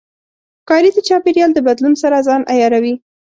[0.61, 2.93] ښکاري د چاپېریال د بدلون سره ځان عیاروي.